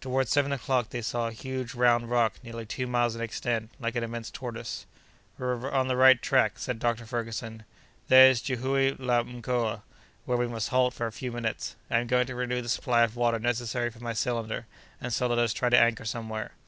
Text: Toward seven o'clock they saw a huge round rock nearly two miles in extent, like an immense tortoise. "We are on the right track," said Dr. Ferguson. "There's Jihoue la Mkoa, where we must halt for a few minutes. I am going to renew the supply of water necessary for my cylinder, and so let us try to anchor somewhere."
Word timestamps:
Toward 0.00 0.26
seven 0.26 0.50
o'clock 0.50 0.88
they 0.88 1.02
saw 1.02 1.28
a 1.28 1.32
huge 1.32 1.72
round 1.74 2.10
rock 2.10 2.34
nearly 2.42 2.66
two 2.66 2.88
miles 2.88 3.14
in 3.14 3.20
extent, 3.20 3.70
like 3.78 3.94
an 3.94 4.02
immense 4.02 4.28
tortoise. 4.28 4.86
"We 5.38 5.46
are 5.46 5.70
on 5.70 5.86
the 5.86 5.94
right 5.96 6.20
track," 6.20 6.54
said 6.58 6.80
Dr. 6.80 7.06
Ferguson. 7.06 7.62
"There's 8.08 8.42
Jihoue 8.42 8.96
la 8.98 9.22
Mkoa, 9.22 9.82
where 10.24 10.36
we 10.36 10.48
must 10.48 10.70
halt 10.70 10.94
for 10.94 11.06
a 11.06 11.12
few 11.12 11.30
minutes. 11.30 11.76
I 11.88 12.00
am 12.00 12.08
going 12.08 12.26
to 12.26 12.34
renew 12.34 12.60
the 12.60 12.68
supply 12.68 13.02
of 13.04 13.14
water 13.14 13.38
necessary 13.38 13.88
for 13.90 14.00
my 14.00 14.14
cylinder, 14.14 14.66
and 15.00 15.12
so 15.12 15.28
let 15.28 15.38
us 15.38 15.52
try 15.52 15.68
to 15.68 15.78
anchor 15.78 16.04
somewhere." 16.04 16.54